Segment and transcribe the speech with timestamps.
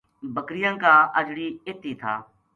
[0.35, 2.13] بکریاں کا اجڑی ات ہی تھا